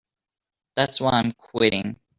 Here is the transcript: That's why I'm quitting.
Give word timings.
That's 0.75 0.99
why 0.99 1.11
I'm 1.11 1.31
quitting. 1.33 1.99